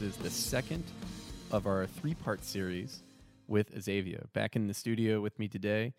[0.00, 0.84] and this is the second
[1.50, 3.02] of our three part series
[3.46, 4.32] with Azavea.
[4.32, 5.94] Back in the studio with me today,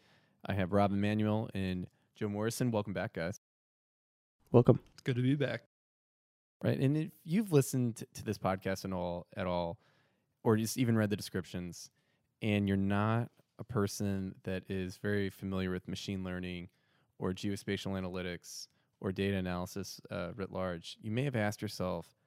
[0.46, 2.72] I have Rob Emanuel and Joe Morrison.
[2.72, 3.40] Welcome back, guys.
[4.52, 4.80] Welcome.
[4.94, 5.64] It's good to be back.
[6.64, 6.80] Right.
[6.80, 9.80] And if you've listened to this podcast and all at all,
[10.44, 11.90] or just even read the descriptions,
[12.41, 16.70] and you're not a person that is very familiar with machine learning
[17.18, 18.68] or geospatial analytics
[19.02, 22.19] or data analysis uh, writ large, you may have asked yourself,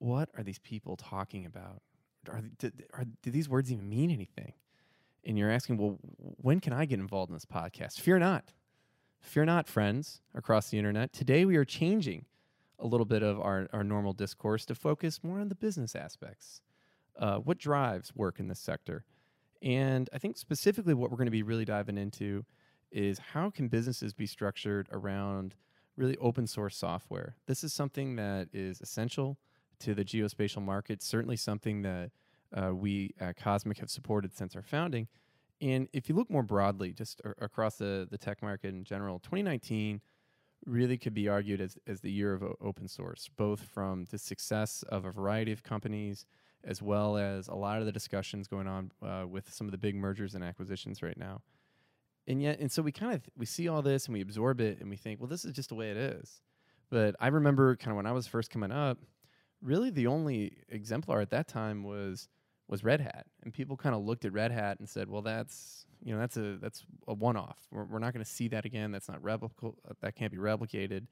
[0.00, 1.82] what are these people talking about?
[2.28, 4.54] Are, do, are, do these words even mean anything?
[5.24, 8.00] And you're asking, well, when can I get involved in this podcast?
[8.00, 8.52] Fear not.
[9.20, 11.12] Fear not, friends across the internet.
[11.12, 12.24] Today we are changing
[12.78, 16.62] a little bit of our, our normal discourse to focus more on the business aspects.
[17.18, 19.04] Uh, what drives work in this sector?
[19.60, 22.46] And I think specifically what we're going to be really diving into
[22.90, 25.54] is how can businesses be structured around
[25.96, 27.36] really open source software?
[27.46, 29.36] This is something that is essential
[29.80, 32.10] to the geospatial market, certainly something that
[32.56, 35.08] uh, we at CosmiQ have supported since our founding.
[35.60, 40.00] And if you look more broadly, just across the, the tech market in general, 2019
[40.66, 44.82] really could be argued as, as the year of open source, both from the success
[44.88, 46.26] of a variety of companies
[46.64, 49.78] as well as a lot of the discussions going on uh, with some of the
[49.78, 51.40] big mergers and acquisitions right now.
[52.26, 54.78] And yet, and so we kind of we see all this and we absorb it
[54.80, 56.42] and we think, well, this is just the way it is.
[56.90, 58.98] But I remember kind of when I was first coming up,
[59.62, 62.28] really the only exemplar at that time was
[62.68, 65.86] was Red Hat, and people kind of looked at Red Hat and said, well, that's
[66.02, 67.58] you know that's a that's a one off.
[67.70, 68.92] We're, we're not going to see that again.
[68.92, 69.74] That's not replicable.
[70.00, 71.06] That can't be replicated.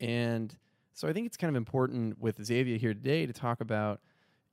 [0.00, 0.56] And
[0.94, 4.00] so I think it's kind of important with Azavea here today to talk about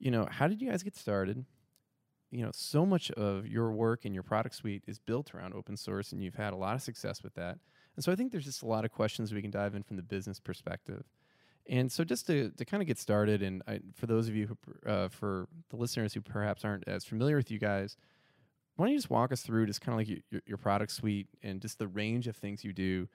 [0.03, 1.45] you know, how did you guys get started?
[2.29, 5.77] You know, so much of your work and your product suite is built around open
[5.77, 7.57] source, and you've had a lot of success with that.
[7.95, 9.95] And so I think there's just a lot of questions we can dive in from
[9.95, 11.05] the business perspective.
[11.67, 14.47] And so just to, to kind of get started, and I, for those of you
[14.47, 17.95] who, uh, for the listeners who perhaps aren't as familiar with you guys,
[18.75, 21.27] why don't you just walk us through just kind of like your, your product suite
[21.41, 23.07] and just the range of things you do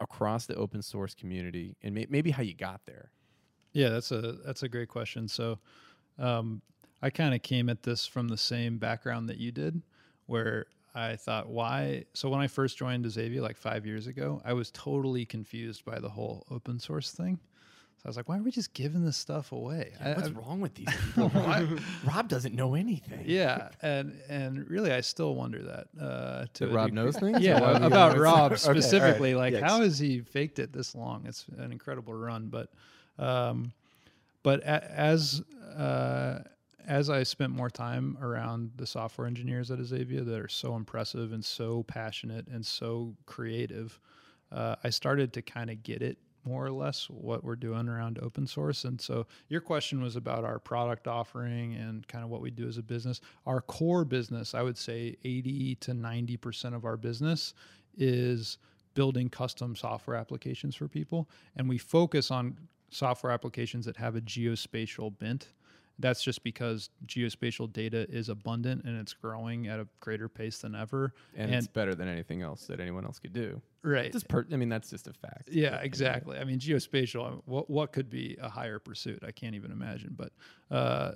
[0.00, 3.10] across the open source community and may, maybe how you got there?
[3.72, 5.28] Yeah, that's a that's a great question.
[5.28, 5.58] So,
[6.18, 6.62] um,
[7.02, 9.82] I kind of came at this from the same background that you did,
[10.26, 12.04] where I thought, why?
[12.14, 15.98] So when I first joined Azavea like five years ago, I was totally confused by
[15.98, 17.38] the whole open source thing.
[18.06, 19.90] So I was like, why are we just giving this stuff away?
[20.00, 21.28] Yeah, what's I, wrong with these people?
[21.30, 23.24] Rob, Rob doesn't know anything.
[23.24, 25.88] Yeah, and and really, I still wonder that.
[26.00, 27.02] Uh, to that Rob degree.
[27.02, 27.40] knows things.
[27.40, 28.82] Yeah, about Rob Okay, all right.
[28.84, 29.34] specifically.
[29.34, 29.62] Like, Yikes.
[29.62, 31.24] how has he faked it this long?
[31.26, 32.70] It's an incredible run, but,
[33.18, 33.72] um,
[34.44, 35.42] but a, as
[35.76, 36.44] uh,
[36.86, 41.32] as I spent more time around the software engineers at Azavea that are so impressive
[41.32, 43.98] and so passionate and so creative,
[44.52, 48.18] uh, I started to kind of get it more or less what we're doing around
[48.22, 48.84] open source.
[48.84, 52.68] And so your question was about our product offering and kind of what we do
[52.68, 53.20] as a business.
[53.46, 57.54] Our core business, I would say 80 to 90% of our business
[57.98, 58.58] is
[58.94, 61.28] building custom software applications for people.
[61.56, 62.56] And we focus on
[62.90, 65.48] software applications that have a geospatial bent.
[65.98, 70.74] That's just because geospatial data is abundant and it's growing at a greater pace than
[70.74, 71.14] ever.
[71.34, 73.60] and, it's better than anything else that anyone else could do.
[73.82, 74.12] right.
[74.12, 75.48] Just per- I mean, that's just a fact.
[75.50, 76.38] Yeah, exactly.
[76.38, 77.40] I mean, geospatial.
[77.46, 79.22] What what could be a higher pursuit?
[79.26, 80.14] I can't even imagine.
[80.16, 80.32] But
[80.70, 81.12] uh,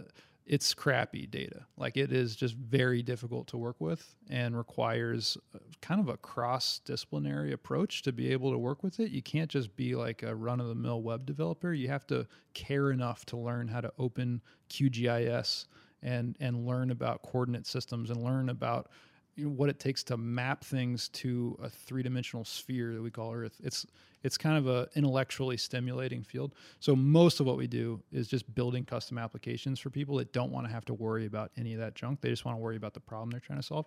[0.51, 1.65] it's crappy data.
[1.77, 6.17] Like it is just very difficult to work with and requires uh, kind of a
[6.17, 9.13] cross disciplinary approach to be able to work with it.
[9.13, 11.73] You can't just be like a run of the mill web developer.
[11.73, 15.67] You have to care enough to learn how to open QGIS
[16.03, 18.89] and and learn about coordinate systems and learn about
[19.37, 23.33] you know, what it takes to map things to a three-dimensional sphere that we call
[23.33, 23.61] Earth.
[23.63, 23.87] It's
[24.23, 26.55] it's kind of a intellectually stimulating field.
[26.79, 30.53] So most of what we do is just building custom applications for people that don't
[30.53, 32.21] want to have to worry about any of that junk.
[32.21, 33.87] They just want to worry about the problem they're trying to solve.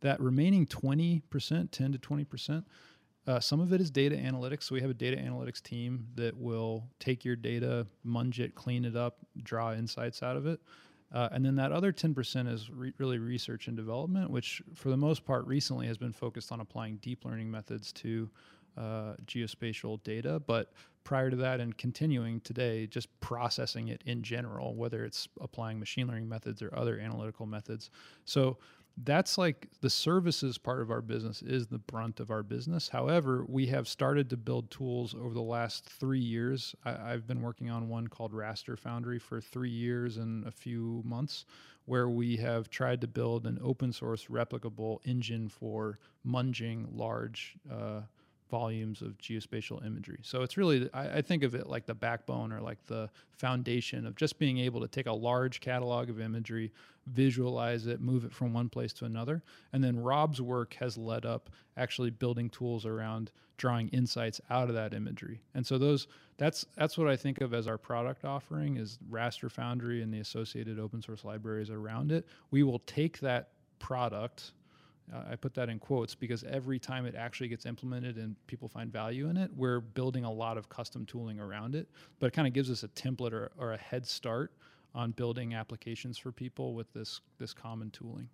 [0.00, 2.64] That remaining 20%, 10 to 20%,
[3.26, 4.64] uh, some of it is data analytics.
[4.64, 8.84] So we have a data analytics team that will take your data, munge it, clean
[8.84, 10.60] it up, draw insights out of it.
[11.14, 14.96] Uh, and then that other 10% is re- really research and development, which for the
[14.96, 18.28] most part recently has been focused on applying deep learning methods to
[18.76, 20.42] uh, geospatial data.
[20.44, 20.72] But
[21.04, 26.08] prior to that and continuing today, just processing it in general, whether it's applying machine
[26.08, 27.90] learning methods or other analytical methods.
[28.24, 28.58] So
[28.96, 32.88] that's like the services part of our business is the brunt of our business.
[32.88, 36.74] However, we have started to build tools over the last three years.
[36.84, 41.02] I, I've been working on one called Raster Foundry for three years and a few
[41.04, 41.44] months,
[41.86, 48.00] where we have tried to build an open source replicable engine for munging large uh,
[48.54, 50.20] volumes of geospatial imagery.
[50.22, 54.06] So it's really, I, I, think of it like the backbone or like the foundation
[54.06, 56.70] of just being able to take a large catalog of imagery,
[57.08, 59.42] visualize it, move it from one place to another.
[59.72, 64.76] And then Rob's work has led up actually building tools around drawing insights out of
[64.76, 65.40] that imagery.
[65.54, 66.06] And so those,
[66.36, 70.20] that's that's what I think of as our product offering is Raster Foundry and the
[70.20, 72.24] associated open source libraries around it.
[72.52, 73.48] We will take that
[73.80, 74.52] product
[75.12, 78.68] uh, I put that in quotes because every time it actually gets implemented and people
[78.68, 81.88] find value in it, we're building a lot of custom tooling around it.
[82.20, 84.52] But it kind of gives us a template or, or a head start
[84.94, 88.28] on building applications for people with this this common tooling.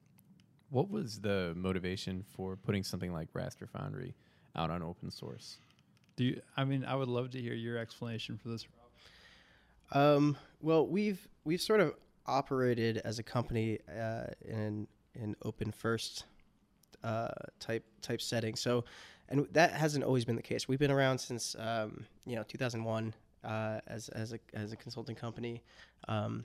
[0.68, 4.14] What was the motivation for putting something like Raster Foundry
[4.54, 5.58] out on open source?
[6.16, 6.40] Do you?
[6.56, 8.66] I mean, I would love to hear your explanation for this.
[9.92, 11.94] Um, well, we've we've sort of
[12.26, 16.24] operated as a company uh, in in open first
[17.04, 18.54] uh, type type setting.
[18.54, 18.84] So,
[19.28, 20.68] and that hasn't always been the case.
[20.68, 23.14] We've been around since um, you know 2001
[23.44, 25.62] uh, as as a as a consulting company.
[26.08, 26.44] Um,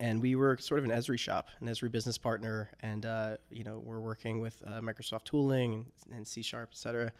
[0.00, 3.64] and we were sort of an Esri shop, an Esri business partner, and uh, you
[3.64, 7.12] know we're working with uh, Microsoft tooling and C Sharp, et cetera.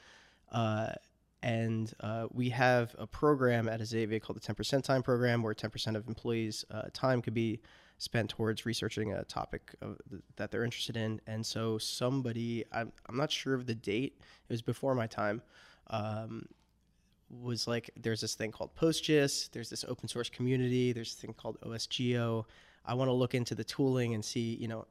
[0.51, 0.93] Uh,
[1.43, 5.95] and uh, we have a program at Azavea called the 10% time program, where 10%
[5.95, 6.65] of employees'
[6.95, 7.61] time could be
[7.99, 9.99] spent towards researching a topic of,
[10.37, 11.21] that they're interested in.
[11.27, 15.43] And so somebody, I'm, I'm not sure of the date, it was before my time,
[15.91, 16.47] um,
[17.31, 21.35] was like, there's this thing called PostGIS, there's this open source community, there's a thing
[21.35, 22.45] called OSGeo.
[22.87, 24.87] I want to look into the tooling and see, you know,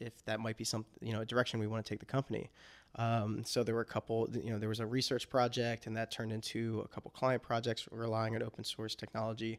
[0.00, 2.50] if that might be some, you know, a direction we want to take the company.
[2.96, 6.10] Um, so there were a couple, you know, there was a research project, and that
[6.10, 9.58] turned into a couple client projects relying on open source technology,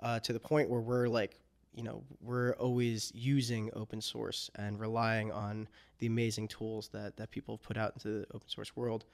[0.00, 1.38] uh, to the point where we're like
[1.74, 7.30] you know we're always using open source and relying on the amazing tools that that
[7.30, 9.04] people have put out into the open source world.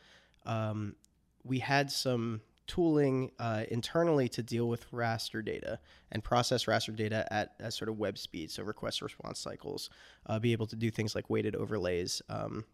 [0.46, 0.96] Um,
[1.44, 5.80] we had some tooling uh, internally to deal with raster data
[6.12, 9.90] and process raster data at, at sort of web speed, so request response cycles,
[10.26, 12.64] uh, be able to do things like weighted overlays um,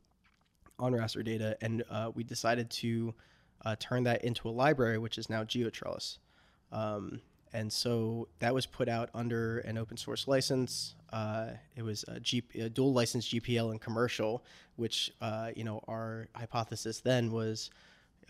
[0.79, 3.15] on raster data, and uh, we decided to
[3.65, 6.19] uh, turn that into a library, which is now GeoTrellis.
[6.73, 7.21] Um,
[7.55, 10.97] and so that was put out under an open source license.
[11.12, 14.45] Uh, it was a, G- a, dual license GPL and commercial,
[14.77, 17.71] which uh, you know our hypothesis then was,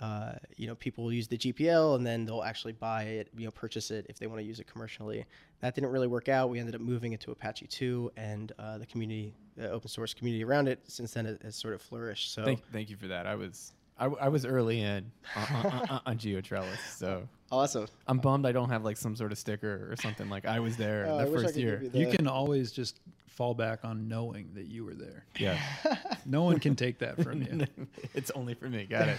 [0.00, 3.46] uh, you know, people will use the GPL and then they'll actually buy it, you
[3.46, 5.24] know, purchase it if they want to use it commercially.
[5.60, 6.50] That didn't really work out.
[6.50, 10.12] We ended up moving it to Apache 2, and uh, the community, the open source
[10.12, 12.34] community around it, since then has, has sort of flourished.
[12.34, 13.26] So thank, thank you for that.
[13.26, 17.86] I was I, I was early in on, on, on, on GeoTrellis, so awesome.
[18.06, 20.28] I'm bummed I don't have like some sort of sticker or something.
[20.28, 21.82] Like I was there oh, the first year.
[21.92, 25.24] You, you can always just fall back on knowing that you were there.
[25.38, 25.58] Yeah,
[26.26, 27.66] no one can take that from you.
[28.14, 28.84] it's only for me.
[28.84, 29.18] Got it.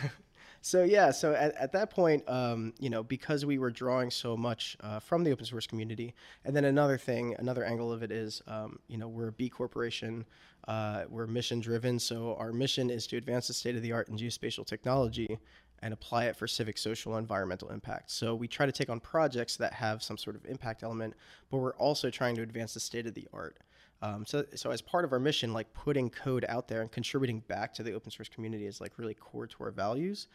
[0.62, 4.36] so yeah, so at, at that point, um, you know, because we were drawing so
[4.36, 8.12] much uh, from the open source community, and then another thing, another angle of it
[8.12, 10.26] is, um, you know, we're a B corporation.
[10.68, 14.10] Uh, we're mission driven, so our mission is to advance the state of the art
[14.10, 15.38] in geospatial technology
[15.86, 18.10] and apply it for civic, social, environmental impact.
[18.10, 21.14] So we try to take on projects that have some sort of impact element,
[21.52, 23.60] but we're also trying to advance the state of the art.
[24.02, 27.42] Um, so, so as part of our mission, like putting code out there and contributing
[27.42, 30.28] back to the open source community is like really core to our values.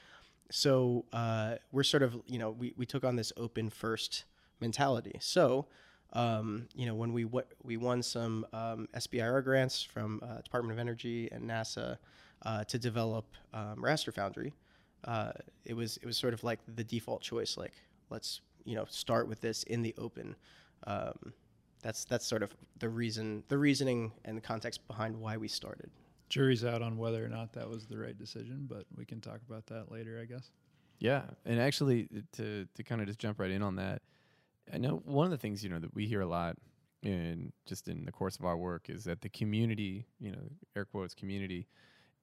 [0.53, 4.27] So uh, we're sort of, you know, we, we took on this open first
[4.61, 5.17] mentality.
[5.19, 5.67] So
[6.13, 10.73] um, you know, when we w- we won some um, SBIR grants from uh, Department
[10.73, 11.99] of Energy and NASA
[12.43, 14.53] uh, to develop um, Raster Foundry,
[15.05, 15.33] uh,
[15.65, 17.57] it was it was sort of like the default choice.
[17.57, 17.75] Like,
[18.11, 20.37] let's you know start with this in the open.
[20.87, 21.33] Um,
[21.83, 25.91] that's that's sort of the reason, the reasoning, and the context behind why we started.
[26.29, 29.41] Jury's out on whether or not that was the right decision, but we can talk
[29.49, 30.51] about that later, I guess.
[30.99, 34.03] Yeah, and actually, to to kind of just jump right in on that
[34.73, 36.57] I know one of the things you know that we hear a lot
[37.03, 40.43] in just in the course of our work is that the community, you know,
[40.77, 41.67] air quotes community,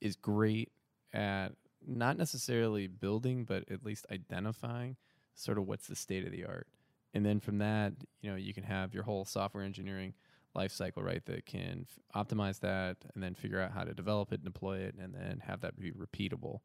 [0.02, 0.72] is great
[1.14, 1.50] at
[1.86, 4.96] not necessarily building, but at least identifying
[5.36, 6.68] sort of what's the state of the art.
[7.14, 10.14] And then from that, you know, you can have your whole software engineering
[10.54, 11.24] life cycle, right?
[11.26, 14.80] That can f- optimize that and then figure out how to develop it, and deploy
[14.80, 16.60] it, and then have that be repeatable,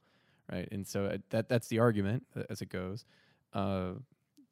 [0.51, 0.69] right?
[0.73, 3.05] And so uh, that that's the argument uh, as it goes.
[3.53, 3.93] Uh,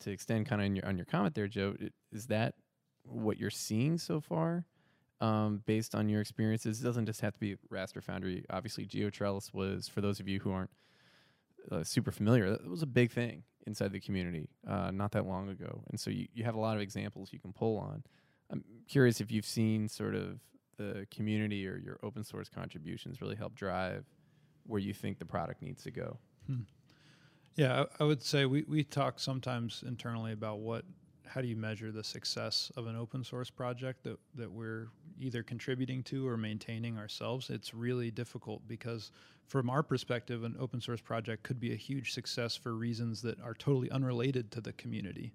[0.00, 1.74] to extend kind of on your on your comment there, Joe,
[2.12, 2.54] is that
[3.04, 4.66] what you're seeing so far?
[5.20, 8.44] Um, based on your experiences, it doesn't just have to be Raster Foundry.
[8.48, 10.70] Obviously, GeoTrellis was for those of you who aren't
[11.70, 12.50] uh, super familiar.
[12.50, 16.10] That was a big thing inside the community uh, not that long ago, and so
[16.10, 18.02] you, you have a lot of examples you can pull on.
[18.50, 20.40] I'm curious if you've seen sort of
[20.78, 24.06] the community or your open source contributions really help drive
[24.66, 26.18] where you think the product needs to go.
[27.56, 30.84] Yeah, I, I would say we, we talk sometimes internally about what
[31.30, 34.88] how do you measure the success of an open source project that, that we're
[35.20, 37.50] either contributing to or maintaining ourselves?
[37.50, 39.12] It's really difficult because,
[39.46, 43.40] from our perspective, an open source project could be a huge success for reasons that
[43.40, 45.32] are totally unrelated to the community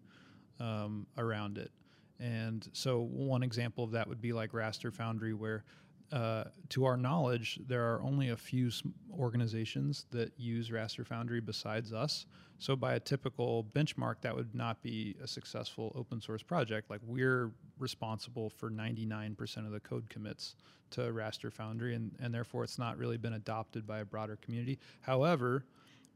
[0.60, 1.72] um, around it.
[2.20, 5.64] And so, one example of that would be like Raster Foundry, where
[6.12, 8.70] uh, to our knowledge, there are only a few
[9.18, 12.26] organizations that use Raster Foundry besides us.
[12.58, 16.90] So, by a typical benchmark, that would not be a successful open source project.
[16.90, 20.56] Like, we're responsible for 99% of the code commits
[20.92, 24.80] to Raster Foundry, and, and therefore it's not really been adopted by a broader community.
[25.02, 25.66] However,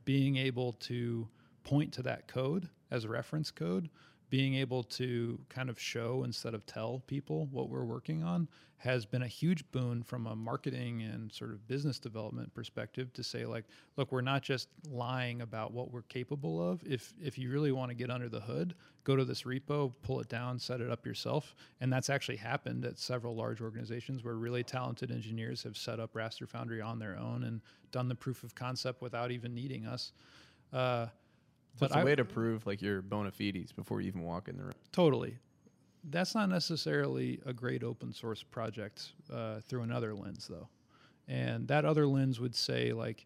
[0.05, 1.27] being able to
[1.63, 3.89] point to that code as reference code
[4.29, 9.05] being able to kind of show instead of tell people what we're working on has
[9.05, 13.45] been a huge boon from a marketing and sort of business development perspective to say
[13.45, 13.65] like
[13.97, 16.81] look we're not just lying about what we're capable of.
[16.85, 20.21] If if you really want to get under the hood go to this repo pull
[20.21, 21.55] it down set it up yourself.
[21.81, 26.13] And that's actually happened at several large organizations where really talented engineers have set up
[26.13, 30.13] raster foundry on their own and done the proof of concept without even needing us.
[30.71, 31.07] Uh,
[31.79, 34.23] so but it's a I, way to prove like your bona fides before you even
[34.23, 34.73] walk in the room.
[34.91, 35.37] Totally.
[36.09, 40.67] That's not necessarily a great open source project uh, through another lens, though.
[41.27, 43.25] And that other lens would say, like,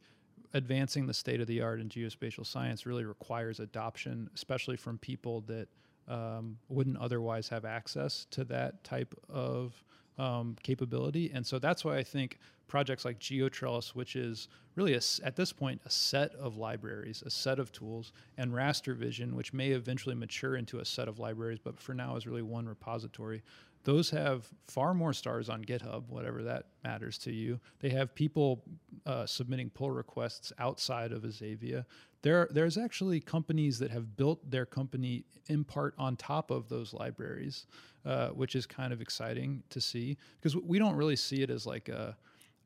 [0.53, 5.41] advancing the state of the art in geospatial science really requires adoption, especially from people
[5.41, 5.67] that
[6.07, 9.83] um, wouldn't otherwise have access to that type of
[10.17, 11.32] um, capability.
[11.34, 15.53] And so that's why I think projects like GeoTrellis, which is really a, at this
[15.53, 20.15] point a set of libraries, a set of tools, and Raster Vision, which may eventually
[20.15, 23.43] mature into a set of libraries, but for now is really one repository.
[23.84, 27.60] Those have far more stars on GitHub, whatever that matters to you.
[27.80, 28.63] They have people
[29.06, 31.86] uh, submitting pull requests outside of Azavea.
[32.22, 36.94] There, there's actually companies that have built their company in part on top of those
[36.94, 37.66] libraries,
[38.06, 41.66] uh, which is kind of exciting to see because we don't really see it as
[41.66, 42.16] like a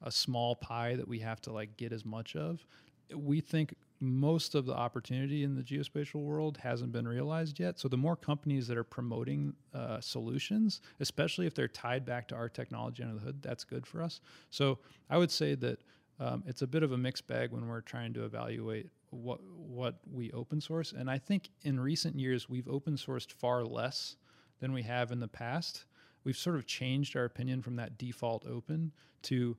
[0.04, 2.66] a small pie that we have to like get as much of.
[3.14, 7.80] We think most of the opportunity in the geospatial world hasn't been realized yet.
[7.80, 12.36] So the more companies that are promoting uh, solutions, especially if they're tied back to
[12.36, 14.22] our technology under the hood, that's good for us.
[14.50, 15.80] So I would say that
[16.20, 19.96] um, it's a bit of a mixed bag when we're trying to evaluate what what
[20.12, 20.92] we open source.
[20.92, 24.16] And I think in recent years we've open sourced far less
[24.60, 25.86] than we have in the past.
[26.24, 28.92] We've sort of changed our opinion from that default open
[29.24, 29.56] to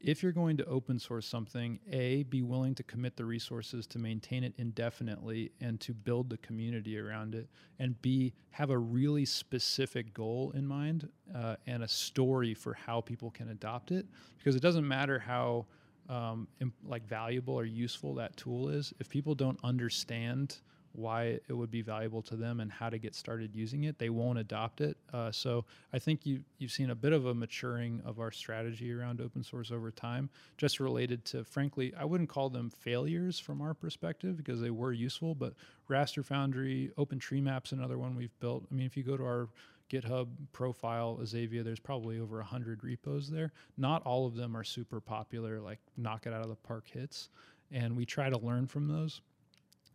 [0.00, 3.98] if you're going to open source something, A, be willing to commit the resources to
[3.98, 7.48] maintain it indefinitely and to build the community around it.
[7.78, 13.00] And B, have a really specific goal in mind uh, and a story for how
[13.00, 14.06] people can adopt it.
[14.36, 15.66] Because it doesn't matter how
[16.08, 18.92] um, imp- like valuable or useful that tool is.
[19.00, 20.58] If people don't understand
[20.98, 24.10] why it would be valuable to them and how to get started using it, they
[24.10, 24.96] won't adopt it.
[25.12, 28.92] Uh, so I think you you've seen a bit of a maturing of our strategy
[28.92, 33.62] around open source over time, just related to frankly, I wouldn't call them failures from
[33.62, 35.54] our perspective because they were useful, but
[35.88, 38.66] Raster Foundry, OpenTreeMap's another one we've built.
[38.70, 39.48] I mean, if you go to our
[39.90, 43.52] GitHub profile, Azavea, there's probably over 100 repos there.
[43.76, 47.30] Not all of them are super popular, like knock it out of the park hits.
[47.70, 49.20] And we try to learn from those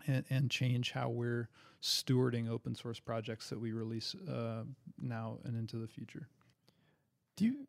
[0.07, 1.49] and, and change how we're
[1.81, 4.63] stewarding open source projects that we release uh,
[5.01, 6.27] now and into the future.
[7.35, 7.67] Do you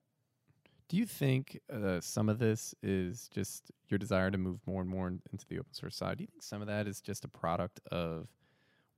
[0.88, 4.90] do you think uh, some of this is just your desire to move more and
[4.90, 6.18] more into the open source side?
[6.18, 8.28] Do you think some of that is just a product of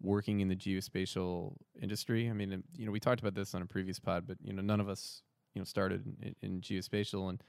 [0.03, 2.29] working in the geospatial industry?
[2.29, 4.63] I mean, you know, we talked about this on a previous pod, but you know,
[4.63, 5.23] none of us,
[5.55, 7.43] you know, started in, in geospatial, and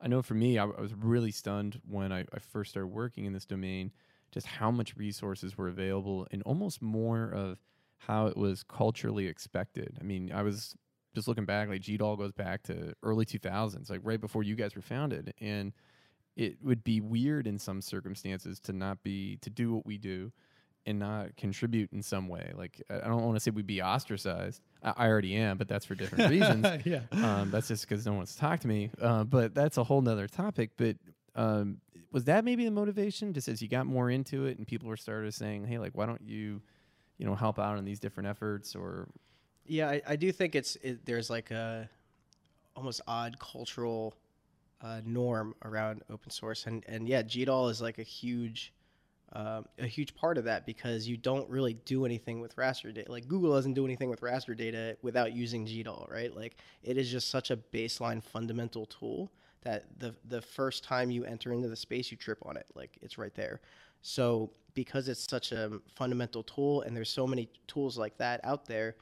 [0.00, 3.24] I know for me, I, I was really stunned when I, I first started working
[3.24, 3.90] in this domain
[4.32, 7.58] just how much resources were available and almost more of
[7.98, 9.96] how it was culturally expected.
[10.00, 10.74] I mean, I was
[11.14, 14.76] just looking back, like GDAL goes back to early 2000s, like right before you guys
[14.76, 15.34] were founded.
[15.40, 15.72] And
[16.36, 20.32] it would be weird in some circumstances to not be, to do what we do
[20.86, 22.52] and not contribute in some way.
[22.56, 24.62] Like, I don't want to say we'd be ostracized.
[24.82, 26.66] I, I already am, but that's for different reasons.
[26.86, 27.00] yeah.
[27.10, 28.90] Um, that's just because no one wants to talk to me.
[29.00, 30.70] Uh, but that's a whole nother topic.
[30.76, 30.96] But
[31.34, 31.78] um,
[32.10, 33.32] was that maybe the motivation?
[33.32, 36.06] Just as you got more into it and people were started saying, "Hey, like, why
[36.06, 36.62] don't you,
[37.18, 39.08] you know, help out in these different efforts?" Or
[39.66, 41.88] yeah, I, I do think it's it, there's like a
[42.74, 44.14] almost odd cultural
[44.80, 48.72] uh, norm around open source, and and yeah, GDAL is like a huge.
[49.30, 53.12] Um, a huge part of that because you don't really do anything with raster data.
[53.12, 56.34] Like Google doesn't do anything with raster data without using GDAL, right?
[56.34, 59.30] Like it is just such a baseline fundamental tool
[59.62, 62.98] that the the first time you enter into the space you trip on it like
[63.02, 63.60] it's right there
[64.02, 68.66] So because it's such a fundamental tool, and there's so many tools like that out
[68.66, 68.96] there,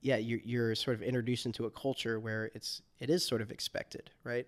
[0.00, 3.50] yeah, you're, you're sort of introduced into a culture where it's it is sort of
[3.50, 4.46] expected, right?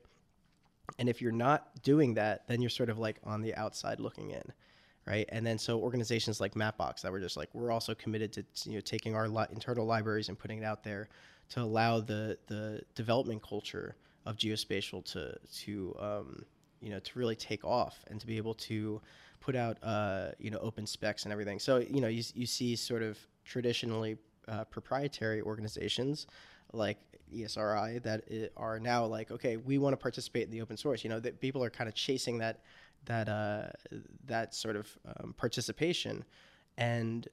[0.99, 4.31] And if you're not doing that, then you're sort of like on the outside looking
[4.31, 4.43] in,
[5.07, 5.27] right?
[5.31, 8.75] And then so organizations like Mapbox that were just like we're also committed to you
[8.75, 11.09] know taking our li- internal libraries and putting it out there
[11.51, 16.45] to allow the the development culture of geospatial to to um,
[16.81, 19.01] you know to really take off and to be able to
[19.41, 21.59] put out uh, you know open specs and everything.
[21.59, 24.17] So you know you you see sort of traditionally
[24.49, 26.27] uh, proprietary organizations
[26.73, 26.99] like
[27.33, 28.25] ESRI that
[28.57, 31.05] are now like okay we want to participate in the open source.
[31.05, 32.61] You know that people are kind of chasing that
[33.07, 33.69] that uh,
[34.27, 34.89] that sort of
[35.21, 36.25] um, participation
[36.77, 37.29] and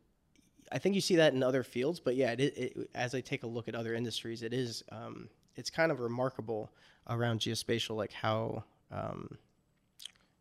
[0.72, 3.44] I think you see that in other fields, but yeah, it, it, as I take
[3.44, 6.72] a look at other industries, it is um, it's kind of remarkable
[7.10, 9.38] around geospatial, like how um,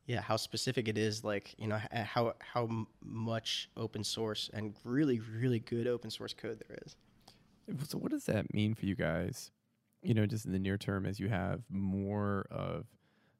[0.06, 2.68] yeah how specific it is, like you know how how
[3.02, 6.96] much open source and really really good open source code there is.
[7.88, 9.50] So what does that mean for you guys?
[10.02, 12.86] You know, just in the near term, as you have more of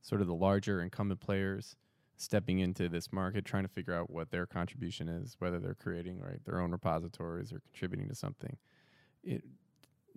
[0.03, 1.75] sort of the larger incumbent players
[2.17, 6.21] stepping into this market, trying to figure out what their contribution is, whether they're creating
[6.21, 8.57] right their own repositories or contributing to something.
[9.25, 9.43] It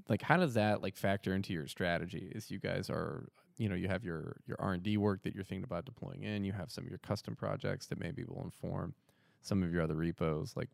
[0.09, 2.31] like how does that like factor into your strategy?
[2.33, 5.33] Is you guys are you know you have your your R and D work that
[5.35, 6.43] you're thinking about deploying in.
[6.43, 8.93] You have some of your custom projects that maybe will inform
[9.41, 10.53] some of your other repos.
[10.55, 10.69] Like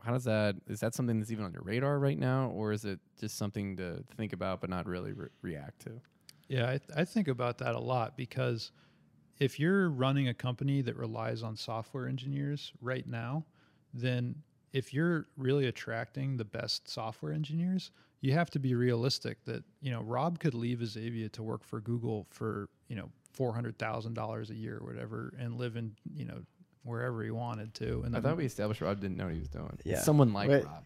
[0.00, 2.84] how does that is that something that's even on your radar right now, or is
[2.84, 6.00] it just something to think about but not really re- react to?
[6.48, 8.72] Yeah, I, th- I think about that a lot because
[9.38, 13.44] if you're running a company that relies on software engineers right now,
[13.94, 14.34] then
[14.72, 17.90] if you're really attracting the best software engineers,
[18.22, 21.80] you have to be realistic that, you know, Rob could leave Azavea to work for
[21.80, 26.38] Google for, you know, $400,000 a year or whatever and live in, you know,
[26.84, 28.02] wherever he wanted to.
[28.02, 29.76] And I thought we established Rob didn't know what he was doing.
[29.84, 30.00] Yeah.
[30.00, 30.64] Someone like Right.
[30.64, 30.84] Rob.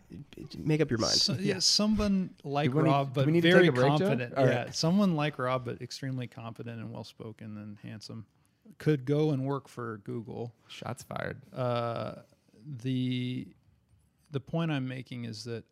[0.59, 1.13] Make up your mind.
[1.15, 4.35] So, yeah, someone like we Rob, do but we need to very take break, confident.
[4.37, 4.75] Yeah, right.
[4.75, 8.27] someone like Rob, but extremely confident and well spoken and handsome,
[8.79, 10.55] could go and work for Google.
[10.69, 11.41] Shots fired.
[11.55, 12.17] Uh,
[12.83, 13.49] the
[14.31, 15.65] the point I'm making is that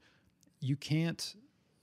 [0.61, 1.35] you can't,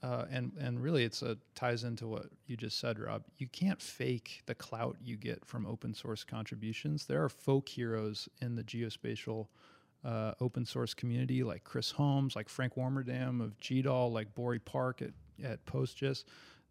[0.02, 3.22] uh, and and really it's a ties into what you just said, Rob.
[3.38, 7.06] You can't fake the clout you get from open source contributions.
[7.06, 9.46] There are folk heroes in the geospatial
[10.04, 15.02] uh, open source community, like Chris Holmes, like Frank Warmerdam of GDAL, like Bori Park
[15.02, 15.12] at
[15.44, 16.24] at PostGIS.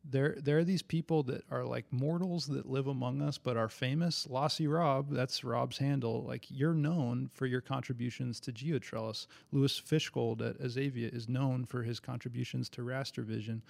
[0.04, 3.70] There, there are these people that are like mortals that live among us, but are
[3.70, 4.28] famous.
[4.30, 6.24] Lossy Rob, that's Rob's handle.
[6.24, 9.28] Like you're known for your contributions to GeoTrellis.
[9.52, 13.62] Lewis Fishgold at Azavea is known for his contributions to Raster Vision.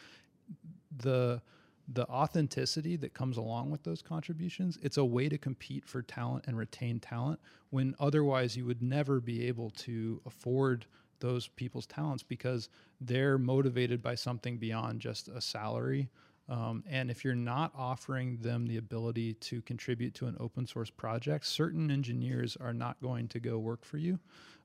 [0.95, 1.41] The
[1.93, 6.45] the authenticity that comes along with those contributions, it's a way to compete for talent
[6.47, 7.39] and retain talent
[7.69, 10.85] when otherwise you would never be able to afford
[11.21, 16.09] those people's talents because they're motivated by something beyond just a salary.
[16.49, 20.89] Um, and if you're not offering them the ability to contribute to an open source
[20.89, 24.19] project, certain engineers are not going to go work for you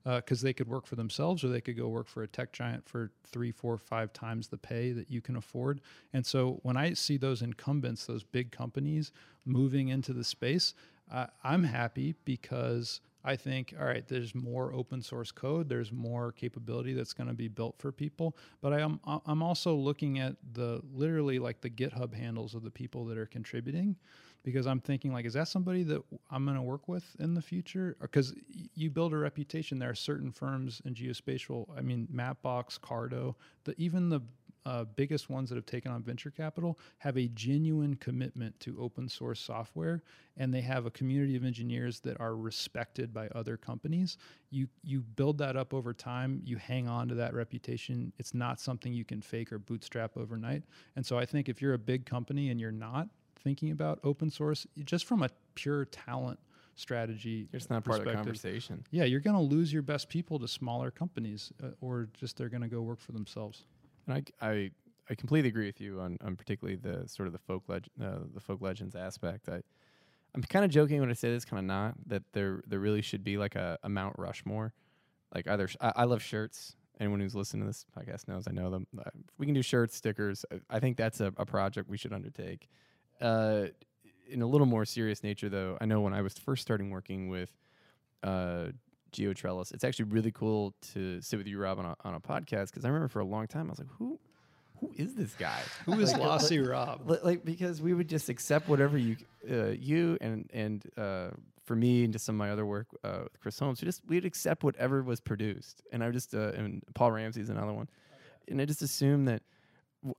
[0.05, 2.89] because they could work for themselves or they could go work for a tech giant
[2.89, 5.81] for three, four, five times the pay that you can afford.
[6.13, 9.11] And so when I see those incumbents, those big companies
[9.45, 10.75] moving into the space,
[11.11, 16.31] uh, I'm happy because I think, all right, there's more open source code, there's more
[16.31, 18.37] capability that's going to be built for people.
[18.63, 22.71] But I am I'm also looking at the literally like the GitHub handles of the
[22.71, 23.97] people that are contributing,
[24.45, 27.43] because I'm thinking like, is that somebody that I'm going to work with in the
[27.43, 27.97] future?
[28.01, 28.33] Uh, because
[28.75, 29.81] you build a reputation.
[29.81, 31.67] There are certain firms in geospatial.
[31.77, 33.35] I mean, Mapbox, Carto,
[33.65, 34.21] the even the
[34.67, 39.09] uh, biggest ones that have taken on venture capital have a genuine commitment to open
[39.09, 40.03] source software,
[40.37, 44.19] and they have a community of engineers that are respected by other companies.
[44.51, 46.43] You you build that up over time.
[46.45, 48.13] You hang on to that reputation.
[48.19, 50.65] It's not something you can fake or bootstrap overnight.
[50.97, 53.09] And so I think if you're a big company and you're not
[53.45, 56.41] thinking about open source, just from a pure talent
[56.75, 58.85] strategy, It's not part of the conversation.
[58.91, 62.49] yeah, you're going to lose your best people to smaller companies, uh, or just they're
[62.51, 63.65] going to go work for themselves.
[64.07, 64.71] And I, I,
[65.11, 68.19] I completely agree with you on, on particularly the sort of the folk leg- uh,
[68.35, 69.49] the folk legends aspect.
[69.49, 69.63] I,
[70.35, 73.03] I'm kind of joking when I say this, kind of not that there there really
[73.03, 74.73] should be like a, a Mount Rushmore,
[75.35, 76.77] like either sh- I, I love shirts.
[76.99, 78.87] Anyone who's listening to this podcast knows I know them.
[78.99, 80.45] Uh, we can do shirts, stickers.
[80.51, 82.69] I- I think that's a, a project we should undertake.
[83.21, 83.67] Uh,
[84.29, 87.29] in a little more serious nature, though, I know when I was first starting working
[87.29, 87.51] with
[88.23, 88.67] uh,
[89.17, 92.67] GeoTrellis, it's actually really cool to sit with you, Rob, on a, on a podcast
[92.67, 94.19] because I remember for a long time I was like, who,
[94.81, 95.61] who is this guy?
[95.87, 97.09] Who is Like, Lossy Rob?
[97.09, 99.17] Li- like because we would just accept whatever you
[99.51, 101.29] uh, you and and uh,
[101.65, 104.03] for me and to some of my other work uh, with Chris Holmes, we just
[104.07, 107.89] we'd accept whatever was produced, and I just uh, and Paul Ramsey's another one,
[108.49, 109.43] and I just assume that.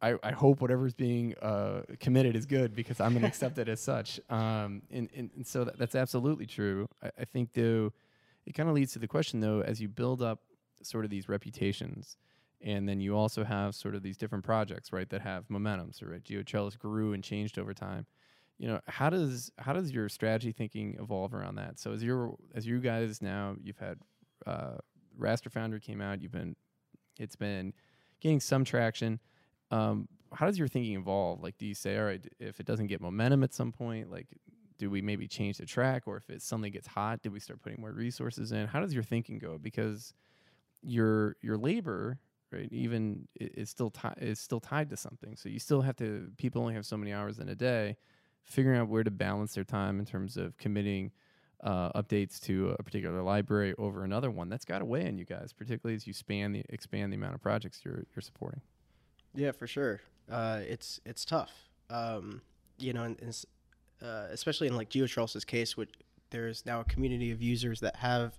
[0.01, 3.79] I hope whatever's being uh, committed is good because I'm going to accept it as
[3.79, 4.19] such.
[4.29, 6.89] Um, and, and, and so that, that's absolutely true.
[7.01, 7.93] I, I think, though,
[8.47, 10.39] it kind of leads to the question, though, as you build up
[10.81, 12.15] sort of these reputations,
[12.61, 15.91] and then you also have sort of these different projects, right, that have momentum.
[15.91, 18.05] So, right, GeoTrellis grew and changed over time.
[18.57, 21.77] You know, how does how does your strategy thinking evolve around that?
[21.77, 23.99] So, as you're as you guys now, you've had
[24.47, 24.77] uh,
[25.19, 26.21] Raster Foundry came out.
[26.21, 26.55] You've been
[27.19, 27.73] it's been
[28.21, 29.19] gaining some traction.
[29.71, 31.41] Um, how does your thinking evolve?
[31.41, 34.27] Like, do you say, all right, if it doesn't get momentum at some point, like,
[34.77, 37.61] do we maybe change the track, or if it suddenly gets hot, do we start
[37.61, 38.67] putting more resources in?
[38.67, 39.57] How does your thinking go?
[39.57, 40.13] Because
[40.81, 42.19] your your labor,
[42.51, 45.35] right, even is still ti- is still tied to something.
[45.35, 46.29] So you still have to.
[46.37, 47.97] People only have so many hours in a day.
[48.43, 51.11] Figuring out where to balance their time in terms of committing
[51.61, 54.47] uh, updates to a particular library over another one.
[54.47, 57.35] That's got to weigh on you guys, particularly as you span the expand the amount
[57.35, 58.61] of projects you're you're supporting.
[59.35, 60.01] Yeah, for sure.
[60.31, 61.51] Uh, it's it's tough.
[61.89, 62.41] Um,
[62.77, 63.35] you know, and, and
[64.01, 65.89] uh, especially in like GeoTrellis's case, which
[66.29, 68.37] there's now a community of users that have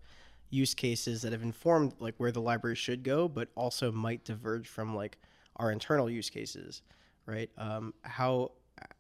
[0.51, 4.66] use cases that have informed like where the library should go, but also might diverge
[4.68, 5.18] from like
[5.57, 6.83] our internal use cases,
[7.27, 7.51] right?
[7.59, 8.53] Um, how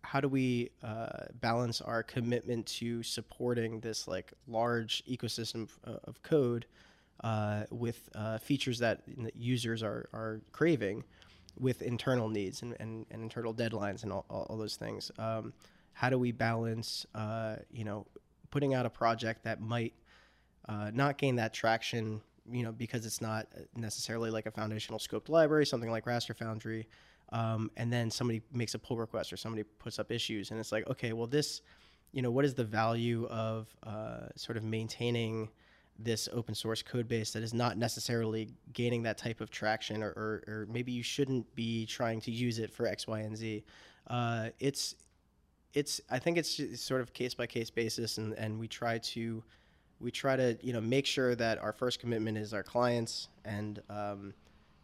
[0.02, 5.98] how do we uh, balance our commitment to supporting this like large ecosystem f- uh,
[6.04, 6.66] of code
[7.22, 11.04] uh, with uh, features that that users are, are craving
[11.58, 15.10] with internal needs and, and, and internal deadlines and all, all, all those things.
[15.18, 15.52] Um,
[15.98, 18.06] how do we balance, uh, you know,
[18.50, 19.92] putting out a project that might
[20.68, 25.28] uh, not gain that traction, you know, because it's not necessarily like a foundational scoped
[25.28, 26.86] library, something like Raster Foundry,
[27.32, 30.70] um, and then somebody makes a pull request or somebody puts up issues, and it's
[30.70, 31.62] like, okay, well, this,
[32.12, 35.48] you know, what is the value of uh, sort of maintaining
[35.98, 40.10] this open source code base that is not necessarily gaining that type of traction, or,
[40.10, 43.64] or, or maybe you shouldn't be trying to use it for X, Y, and Z.
[44.06, 44.94] Uh, it's
[45.78, 49.44] it's I think it's sort of case by case basis, and, and we try to
[50.00, 53.80] we try to you know make sure that our first commitment is our clients, and
[53.88, 54.34] um,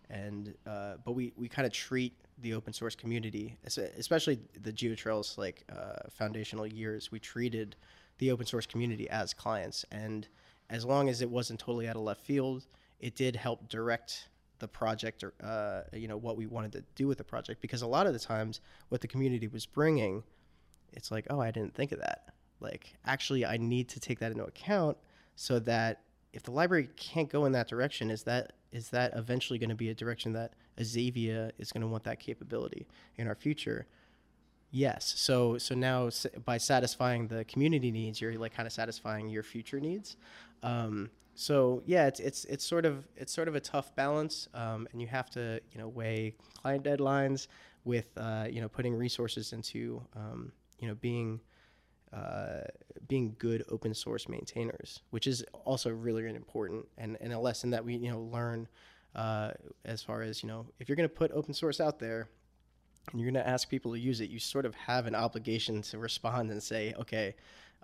[0.09, 5.39] and uh, but we, we kind of treat the open source community, especially the GeoTrellis
[5.39, 7.77] like uh, foundational years, we treated
[8.19, 10.29] the open source community as clients, and
[10.71, 12.67] as long as it wasn't totally out of left field,
[13.01, 14.29] it did help direct
[14.61, 17.83] the project or uh, you know what we wanted to do with the project because
[17.83, 20.23] a lot of the times what the community was bringing
[20.95, 22.31] it's like, oh, I didn't think of that.
[22.61, 24.97] Like, actually, I need to take that into account
[25.37, 26.03] so that
[26.33, 29.77] if the library can't go in that direction, is that is that eventually going to
[29.77, 33.87] be a direction that Azavea is going to want that capability in our future?
[34.71, 35.15] Yes.
[35.17, 36.11] So so now
[36.45, 40.17] by satisfying the community needs, you're like kind of satisfying your future needs.
[40.65, 44.89] Um, so yeah, it's it's it's sort of it's sort of a tough balance, um,
[44.93, 47.47] and you have to you know weigh client deadlines
[47.85, 50.53] with uh, you know putting resources into um,
[50.85, 51.41] you know being
[52.13, 52.61] uh,
[53.09, 57.71] being good open source maintainers, which is also really, really important and, and a lesson
[57.71, 58.69] that we you know learn
[59.17, 59.53] uh,
[59.87, 62.29] as far as you know if you're going to put open source out there
[63.11, 65.81] and you're going to ask people to use it, you sort of have an obligation
[65.83, 67.35] to respond and say, okay,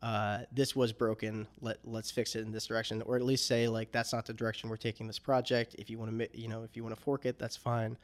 [0.02, 1.46] uh, this was broken.
[1.62, 4.34] Let let's fix it in this direction, or at least say like that's not the
[4.34, 5.74] direction we're taking this project.
[5.78, 7.96] If you want to, you know, if you want to fork it, that's fine.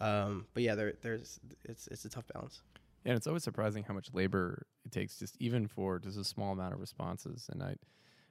[0.00, 2.60] Um, but yeah, there, there's it's it's a tough balance.
[3.04, 6.52] And it's always surprising how much labor it takes just even for just a small
[6.52, 7.48] amount of responses.
[7.50, 7.76] And I,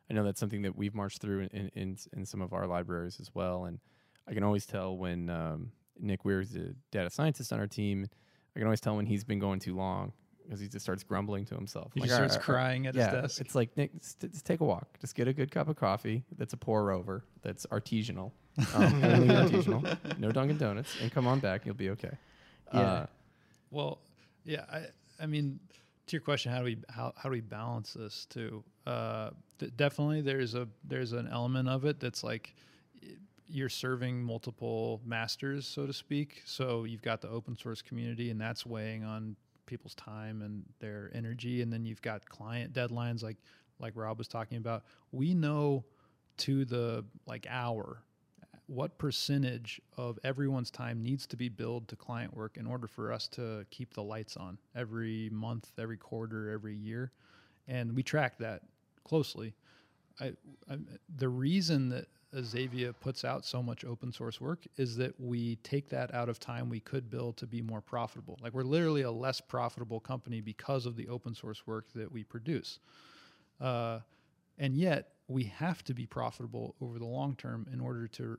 [0.10, 3.20] I know that's something that we've marched through in in, in some of our libraries
[3.20, 3.66] as well.
[3.66, 3.80] And
[4.28, 8.08] I can always tell when um, Nick Weir's a data scientist on our team.
[8.56, 10.12] I can always tell when he's been going too long
[10.44, 11.92] because he just starts grumbling to himself.
[11.94, 13.42] He Like, just starts right, all right." crying at yeah, his desk.
[13.42, 15.00] it's like Nick, just, just take a walk.
[15.00, 16.24] Just get a good cup of coffee.
[16.38, 17.24] That's a pour over.
[17.44, 18.32] That's artisanal,
[18.74, 20.18] um, only artisanal.
[20.20, 21.66] No Dunkin' Donuts, and come on back.
[21.68, 22.18] You'll be okay.
[22.74, 22.80] Yeah.
[22.82, 23.06] Uh,
[23.70, 24.00] Well,
[24.50, 24.88] yeah, I,
[25.22, 25.60] I mean,
[26.08, 28.64] to your question, how do we how, how do we balance this too?
[28.88, 32.56] Uh, th- definitely, there's a there's an element of it that's like
[33.48, 36.42] you're serving multiple masters, so to speak.
[36.46, 39.36] So you've got the open source community, and that's weighing on
[39.68, 43.38] people's time and their energy, and then you've got client deadlines, like
[43.80, 44.84] like Rob was talking about.
[45.12, 45.86] We know
[46.38, 48.02] to the like hour
[48.70, 53.12] what percentage of everyone's time needs to be billed to client work in order for
[53.12, 57.12] us to keep the lights on every month, every quarter, every year,
[57.68, 58.62] and we track that
[59.04, 59.56] closely.
[60.20, 60.34] I,
[60.70, 60.78] I,
[61.18, 65.90] the reason that Azavea puts out so much open source work is that we take
[65.90, 68.38] that out of time we could build to be more profitable.
[68.40, 72.24] Like we're literally a less profitable company because of the open source work that we
[72.24, 72.80] produce.
[73.60, 74.00] Uh,
[74.60, 78.38] and yet we have to be profitable over the long term in order to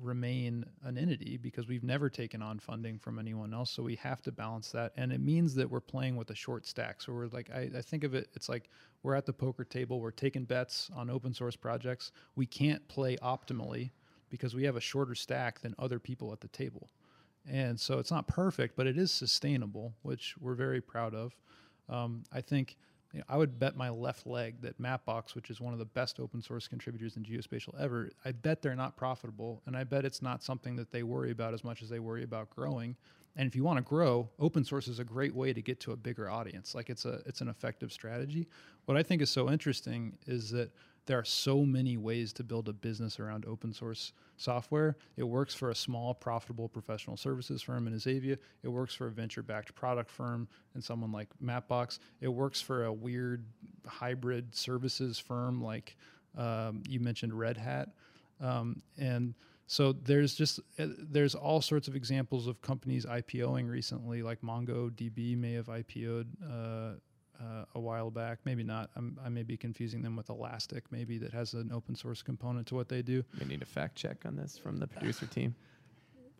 [0.00, 3.70] remain an entity because we've never taken on funding from anyone else.
[3.70, 4.92] So we have to balance that.
[4.96, 7.00] And it means that we're playing with a short stack.
[7.00, 8.68] So we're like, I, I, think of it, it's like
[9.02, 12.12] we're at the poker table, we're taking bets on open source projects.
[12.36, 13.90] We can't play optimally
[14.28, 16.90] because we have a shorter stack than other people at the table.
[17.48, 21.34] And so it's not perfect, but it is sustainable, which we're very proud of.
[21.88, 22.76] Um, I think
[23.12, 25.84] you know, I would bet my left leg that Mapbox, which is one of the
[25.84, 30.04] best open source contributors in geospatial ever, I bet they're not profitable, and I bet
[30.04, 32.96] it's not something that they worry about as much as they worry about growing.
[33.36, 35.92] And if you want to grow, open source is a great way to get to
[35.92, 36.74] a bigger audience.
[36.74, 38.48] Like it's a it's an effective strategy.
[38.86, 40.70] What I think is so interesting is that
[41.06, 44.96] there are so many ways to build a business around open source software.
[45.16, 48.38] It works for a small, profitable professional services firm in Azavea.
[48.62, 51.98] It works for a venture backed product firm and someone like Mapbox.
[52.20, 53.44] It works for a weird
[53.86, 55.96] hybrid services firm like
[56.36, 57.90] um, you mentioned Red Hat.
[58.40, 59.34] Um, and
[59.66, 65.36] so there's just uh, there's all sorts of examples of companies IPOing recently, like MongoDB
[65.36, 66.98] may have IPO'd uh,
[67.40, 68.38] uh, a while back.
[68.44, 68.90] Maybe not.
[68.96, 72.66] I'm, i may be confusing them with Elastic, maybe that has an open source component
[72.68, 73.24] to what they do.
[73.38, 75.54] We need a fact check on this from the producer team.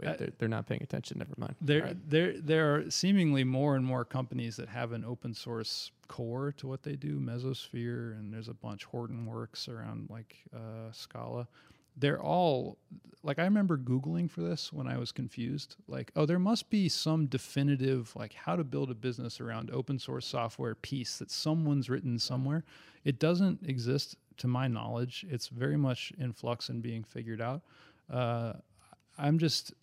[0.00, 1.18] Wait, uh, they're, they're not paying attention.
[1.18, 1.56] Never mind.
[1.60, 2.10] There, right.
[2.10, 6.66] there, there are seemingly more and more companies that have an open source core to
[6.66, 7.18] what they do.
[7.18, 8.86] Mesosphere, and there's a bunch.
[8.90, 11.48] Hortonworks around like uh, Scala
[11.96, 12.78] they're all
[13.22, 15.76] like I remember googling for this when I was confused.
[15.86, 19.98] Like, oh, there must be some definitive like how to build a business around open
[19.98, 22.64] source software piece that someone's written somewhere.
[23.04, 25.26] It doesn't exist to my knowledge.
[25.28, 27.62] It's very much in flux and being figured out.
[28.10, 28.54] Uh,
[29.18, 29.74] I'm just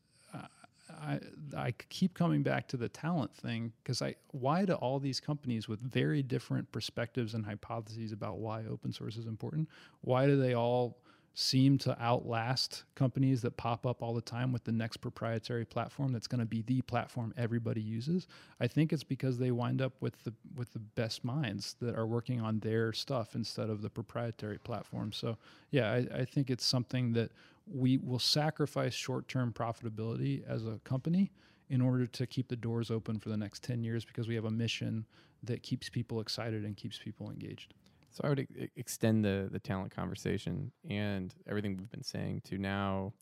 [1.02, 1.20] I,
[1.56, 5.68] I keep coming back to the talent thing because I why do all these companies
[5.68, 9.70] with very different perspectives and hypotheses about why open source is important?
[10.02, 10.98] Why do they all
[11.40, 16.12] seem to outlast companies that pop up all the time with the next proprietary platform
[16.12, 18.28] that's going to be the platform everybody uses.
[18.60, 22.08] I think it's because they wind up with the with the best minds that are
[22.08, 25.14] working on their stuff instead of the proprietary platform.
[25.14, 25.38] So
[25.70, 27.30] yeah, I, I think it's something that
[27.72, 31.32] we will sacrifice short-term profitability as a company
[31.70, 34.46] in order to keep the doors open for the next 10 years because we have
[34.46, 35.06] a mission
[35.44, 37.76] that keeps people excited and keeps people engaged.
[38.18, 43.14] So I would extend the the talent conversation and everything we've been saying to now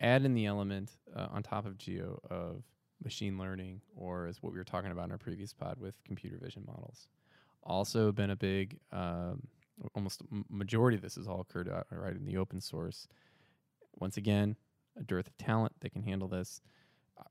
[0.00, 2.62] add in the element uh, on top of geo of
[3.04, 6.38] machine learning or as what we were talking about in our previous pod with computer
[6.40, 7.08] vision models.
[7.62, 9.42] Also been a big um,
[9.94, 13.08] almost majority of this has all occurred out, right in the open source.
[13.98, 14.56] Once again,
[14.98, 16.62] a dearth of talent that can handle this.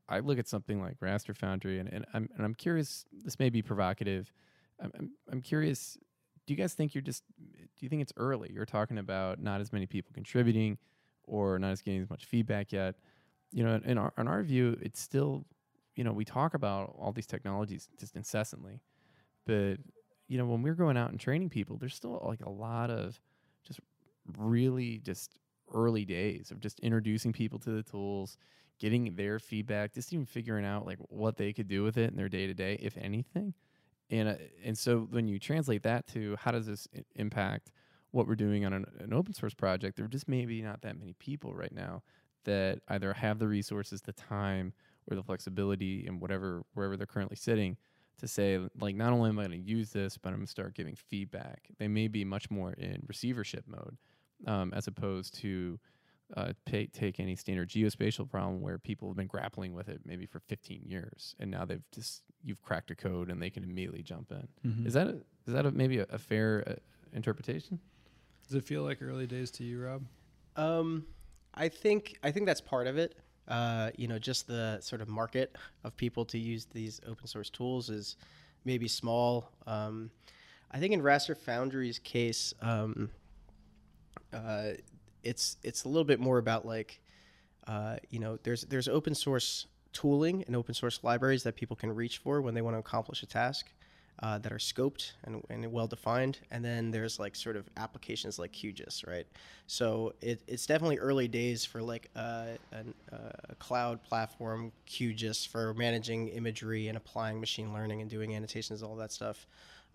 [0.07, 3.05] I look at something like Raster Foundry, and, and I'm and I'm curious.
[3.11, 4.31] This may be provocative.
[4.79, 5.97] I'm, I'm curious
[6.45, 8.51] do you guys think you're just do you think it's early?
[8.53, 10.77] You're talking about not as many people contributing
[11.23, 12.95] or not as getting as much feedback yet.
[13.51, 15.45] You know in our in our view it's still
[15.95, 18.81] you know we talk about all these technologies just incessantly
[19.45, 19.77] but
[20.27, 23.19] you know when we're going out and training people there's still like a lot of
[23.63, 23.79] just
[24.37, 25.39] really just
[25.73, 28.37] early days of just introducing people to the tools
[28.79, 32.17] getting their feedback just even figuring out like what they could do with it in
[32.17, 33.53] their day to day if anything
[34.09, 37.71] and uh, and so when you translate that to how does this I- impact
[38.11, 40.97] what we're doing on an, an open source project, there are just maybe not that
[40.97, 42.01] many people right now
[42.45, 44.73] that either have the resources, the time,
[45.09, 47.77] or the flexibility, and whatever wherever they're currently sitting
[48.17, 50.51] to say like not only am I going to use this, but I'm going to
[50.51, 51.67] start giving feedback.
[51.77, 53.97] They may be much more in receivership mode
[54.47, 55.79] um, as opposed to
[56.35, 60.25] uh, pay, take any standard geospatial problem where people have been grappling with it maybe
[60.25, 64.03] for 15 years, and now they've just you've cracked a code and they can immediately
[64.03, 64.47] jump in.
[64.69, 64.87] Mm-hmm.
[64.87, 65.15] Is that a,
[65.47, 66.73] is that a, maybe a, a fair uh,
[67.13, 67.79] interpretation?
[68.47, 70.03] Does it feel like early days to you, Rob?
[70.55, 71.05] Um,
[71.53, 73.17] I think I think that's part of it.
[73.47, 77.49] Uh, you know, just the sort of market of people to use these open source
[77.49, 78.17] tools is
[78.65, 79.51] maybe small.
[79.67, 80.09] Um,
[80.71, 83.09] I think in Raster Foundry's case, um,
[84.33, 84.71] uh,
[85.25, 87.01] it's it's a little bit more about like
[87.67, 91.93] uh, you know there's there's open source tooling and open source libraries that people can
[91.93, 93.71] reach for when they want to accomplish a task
[94.21, 96.39] uh, that are scoped and, and well defined.
[96.51, 99.27] And then there's like sort of applications like QGIS right?
[99.67, 103.15] So it, it's definitely early days for like a, a,
[103.49, 108.95] a cloud platform QGIS for managing imagery and applying machine learning and doing annotations all
[108.97, 109.47] that stuff.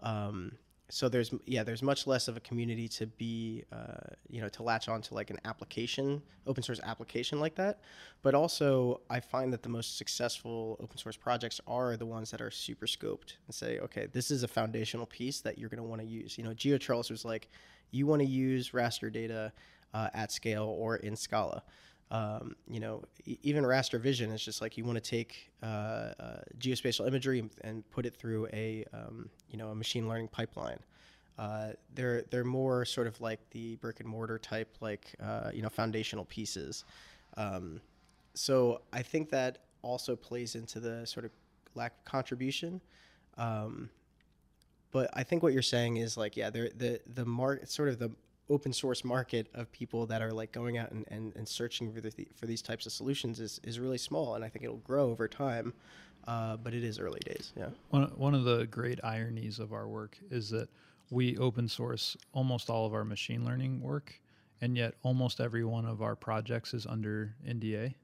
[0.02, 0.52] Um,
[0.90, 4.62] so there's yeah there's much less of a community to be uh, you know to
[4.62, 7.80] latch on to like an application open source application like that.
[8.22, 12.40] But also i find that the most successful open source projects are the ones that
[12.40, 15.88] are super scoped and say okay this is a foundational piece that you're going to
[15.88, 16.36] want to use.
[16.36, 17.48] You know geotrellis was like
[17.90, 19.52] you want to use raster data
[19.94, 21.62] uh, at scale or in scala
[22.10, 25.66] um, you know, e- even raster vision is just like you want to take uh,
[25.66, 30.78] uh, geospatial imagery and, put it through a um, you know a machine learning pipeline.
[31.38, 35.62] Uh, they're they're more sort of like the brick and mortar type, like uh, you
[35.62, 36.84] know, foundational pieces.
[37.36, 37.80] Um,
[38.34, 41.32] so I think that also plays into the sort of
[41.74, 42.80] lack of contribution.
[43.38, 43.88] Um,
[44.90, 48.10] but I think what you're saying is like, yeah, the the market, sort of the
[48.50, 52.00] open source market of people that are like going out and, and, and searching for
[52.00, 55.10] the, for these types of solutions is, is really small and I think it'll grow
[55.10, 55.72] over time
[56.26, 59.88] uh, but it is early days yeah one, one of the great ironies of our
[59.88, 60.68] work is that
[61.10, 64.20] we open source almost all of our machine learning work
[64.60, 67.94] and yet almost every one of our projects is under NDA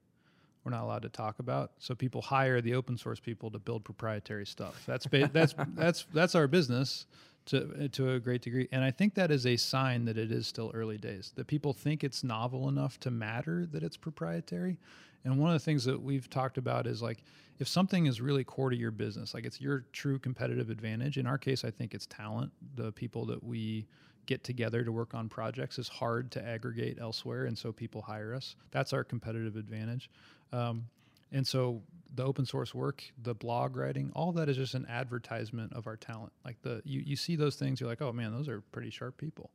[0.67, 1.71] we're not allowed to talk about.
[1.79, 4.83] So people hire the open source people to build proprietary stuff.
[4.85, 7.07] That's ba- that's that's that's our business
[7.47, 8.69] to to a great degree.
[8.73, 11.33] And I think that is a sign that it is still early days.
[11.37, 14.79] That people think it's novel enough to matter that it's proprietary.
[15.25, 17.23] And one of the things that we've talked about is like
[17.59, 21.19] if something is really core to your business, like it's your true competitive advantage.
[21.19, 22.53] In our case, I think it's talent.
[22.77, 23.87] The people that we
[24.27, 28.35] get together to work on projects is hard to aggregate elsewhere, and so people hire
[28.35, 28.57] us.
[28.73, 30.11] That's our competitive advantage.
[30.53, 30.87] Um,
[31.33, 31.83] and so
[32.15, 35.97] the open source work, the blog writing, all that is just an advertisement of our
[35.97, 36.33] talent.
[36.45, 39.17] Like the you, you see those things, you're like, oh man, those are pretty sharp
[39.19, 39.51] people.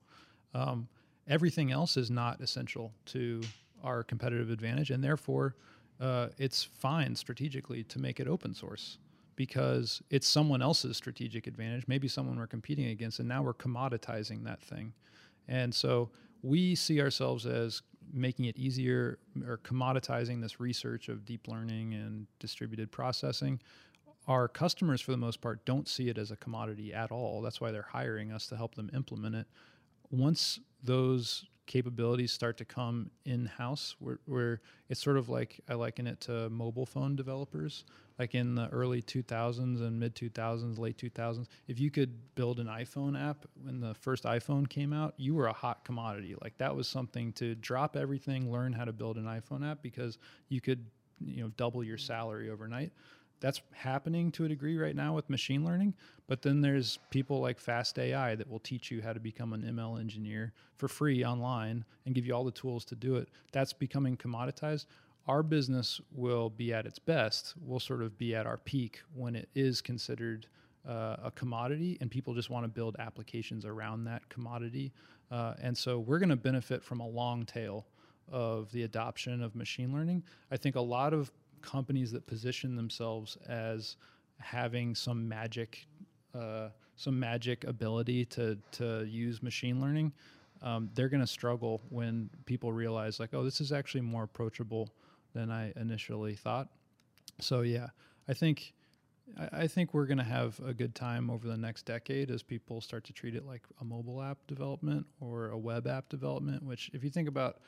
[0.54, 0.88] Um,
[1.28, 3.42] everything else is not essential to
[3.84, 5.56] our competitive advantage, and therefore,
[6.00, 8.98] uh, it's fine strategically to make it open source
[9.36, 14.44] because it's someone else's strategic advantage, maybe someone we're competing against, and now we're commoditizing
[14.44, 14.94] that thing.
[15.48, 16.10] And so
[16.44, 17.82] we see ourselves as
[18.14, 23.62] making it easier or commoditizing this research of deep learning and distributed processing.
[24.28, 27.42] Our customers, for the most part, don't see it as a commodity at all.
[27.42, 29.48] That's why they're hiring us to help them implement it.
[30.12, 36.06] Once those capabilities start to come in house, where, it's sort of like I liken
[36.06, 37.86] it to mobile phone developers
[38.22, 42.68] like in the early 2000s and mid 2000s, late 2000s, if you could build an
[42.68, 46.36] iPhone app when the first iPhone came out, you were a hot commodity.
[46.40, 50.20] Like that was something to drop everything, learn how to build an iPhone app because
[50.50, 50.86] you could,
[51.20, 52.92] you know, double your salary overnight.
[53.40, 55.96] That's happening to a degree right now with machine learning,
[56.28, 59.64] but then there's people like Fast AI that will teach you how to become an
[59.64, 63.30] ML engineer for free online and give you all the tools to do it.
[63.52, 64.86] That's becoming commoditized
[65.28, 67.54] our business will be at its best.
[67.62, 70.48] We'll sort of be at our peak when it is considered
[70.88, 74.92] uh, a commodity and people just want to build applications around that commodity.
[75.32, 77.86] Uh, and so we're going to benefit from a long tail
[78.32, 80.24] of the adoption of machine learning.
[80.52, 81.32] I think a lot of
[81.62, 83.98] companies that position themselves as
[84.40, 85.86] having some magic,
[86.34, 90.12] uh, some magic ability to to use machine learning,
[90.62, 94.90] um, they're going to struggle when people realize like, oh, this is actually more approachable
[95.34, 96.70] than I initially thought.
[97.40, 97.88] So yeah,
[98.28, 98.74] I think
[99.52, 102.82] I, think we're going to have a good time over the next decade as people
[102.82, 106.64] start to treat it like a mobile app development or a web app development.
[106.64, 107.60] Which, if you think about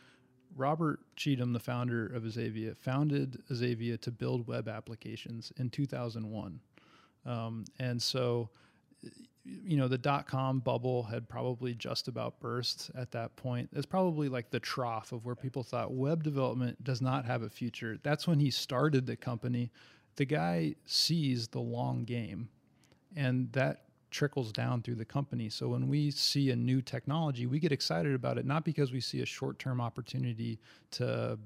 [0.55, 6.59] Robert Cheetham, the founder of Azavea, founded Azavea to build web applications in 2001.
[7.25, 8.49] Um, and so
[9.45, 13.69] you know the dot com bubble had probably just about burst at that point.
[13.73, 17.49] It's probably like the trough of where people thought web development does not have a
[17.49, 17.99] future.
[18.03, 19.71] That's when he started the company.
[20.15, 22.49] The guy sees the long game
[23.15, 25.49] and that trickles down through the company.
[25.49, 29.01] So when we see a new technology we get excited about it not because we
[29.01, 30.59] see a short-term opportunity
[30.91, 31.37] to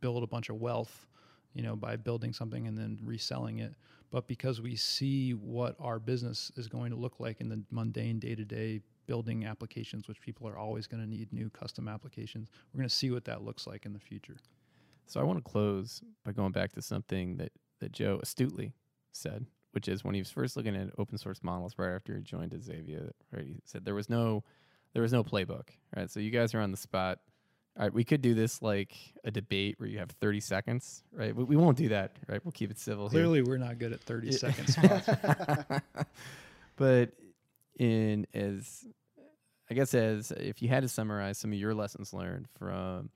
[0.00, 1.06] build a bunch of wealth
[1.54, 3.74] you know by building something and then reselling it
[4.10, 8.18] but because we see what our business is going to look like in the mundane
[8.18, 12.48] day to day building applications, which people are always going to need new custom applications,
[12.72, 14.36] we're going to see what that looks like in the future.
[15.06, 18.72] So I want to close by going back to something that, that Joe astutely
[19.12, 22.22] said, which is when he was first looking at open source models right after he
[22.22, 23.44] joined Azavea, right?
[23.44, 24.44] He said there was no
[24.92, 26.10] there was no playbook, right?
[26.10, 27.20] So you guys are on the spot
[27.76, 28.94] all right, we could do this like
[29.24, 31.34] a debate where you have 30 seconds, right?
[31.34, 32.44] We, we won't do that, right?
[32.44, 33.08] We'll keep it civil.
[33.08, 33.46] Clearly, here.
[33.46, 35.08] we're not good at 30 second seconds.
[36.76, 37.12] but
[37.78, 38.84] in as
[39.70, 43.08] I guess as if you had to summarize some of your lessons learned from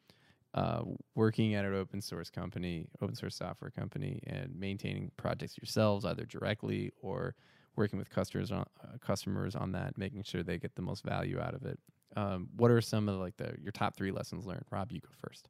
[0.54, 0.82] uh,
[1.16, 6.24] working at an open source company, open source software company, and maintaining projects yourselves, either
[6.24, 7.34] directly or
[7.74, 11.40] working with customers on uh, customers on that, making sure they get the most value
[11.40, 11.78] out of it.
[12.16, 14.64] Um, what are some of like the your top three lessons learned?
[14.70, 15.48] Rob, you go first.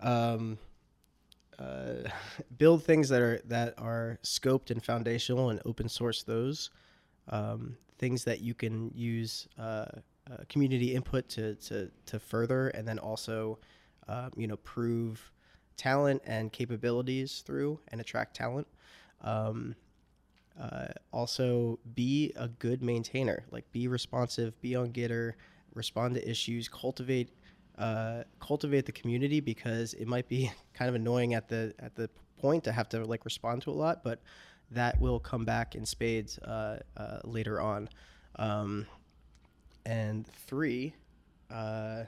[0.00, 0.58] Um,
[1.58, 2.08] uh,
[2.58, 6.70] build things that are that are scoped and foundational and open source those
[7.28, 9.86] um, things that you can use uh,
[10.30, 13.58] uh, community input to, to to further and then also
[14.08, 15.30] uh, you know prove
[15.76, 18.66] talent and capabilities through and attract talent
[19.22, 19.74] um,
[20.60, 25.34] uh, also be a good maintainer like be responsive be on gitter
[25.76, 27.30] respond to issues cultivate
[27.78, 32.08] uh, cultivate the community because it might be kind of annoying at the at the
[32.40, 34.20] point to have to like respond to a lot, but
[34.70, 37.88] that will come back in spades uh, uh, later on.
[38.36, 38.86] Um,
[39.84, 40.92] and three,
[41.50, 42.02] uh,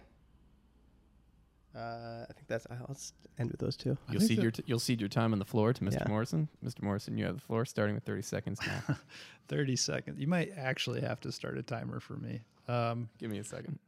[1.77, 2.67] uh, I think that's.
[2.89, 3.97] Let's end with those two.
[4.11, 5.93] You'll think cede that- your t- you'll cede your time on the floor to Mr.
[6.01, 6.09] Yeah.
[6.09, 6.49] Morrison.
[6.65, 6.83] Mr.
[6.83, 8.97] Morrison, you have the floor, starting with 30 seconds now.
[9.49, 10.19] 30 seconds.
[10.19, 12.41] You might actually have to start a timer for me.
[12.69, 13.79] Um, Give me a second.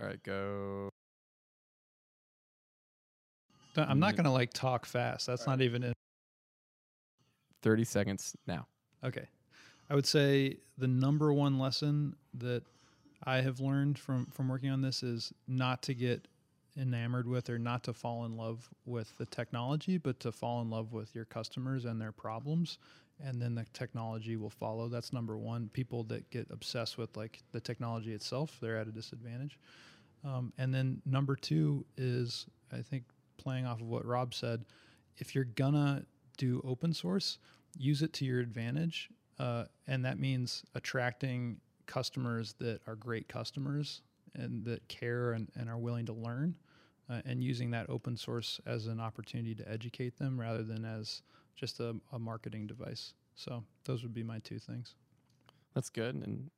[0.00, 0.88] All right, go.
[3.76, 4.16] I'm not Mm.
[4.16, 5.26] going to like talk fast.
[5.26, 5.92] That's not even in.
[7.62, 8.66] 30 seconds now.
[9.04, 9.28] Okay.
[9.90, 12.62] I would say the number one lesson that
[13.24, 16.26] I have learned from from working on this is not to get
[16.76, 20.70] enamored with or not to fall in love with the technology, but to fall in
[20.70, 22.78] love with your customers and their problems
[23.24, 24.88] and then the technology will follow.
[24.88, 25.68] That's number one.
[25.72, 29.58] People that get obsessed with like the technology itself, they're at a disadvantage.
[30.24, 33.04] Um, and then number two is, I think,
[33.38, 34.64] playing off of what Rob said,
[35.18, 36.04] if you're gonna
[36.36, 37.38] do open source,
[37.78, 44.02] use it to your advantage, uh, and that means attracting customers that are great customers
[44.34, 46.54] and that care and, and are willing to learn,
[47.08, 51.22] uh, and using that open source as an opportunity to educate them rather than as
[51.56, 53.14] just a, a marketing device.
[53.34, 54.94] So those would be my two things.
[55.74, 56.14] That's good.
[56.14, 56.50] And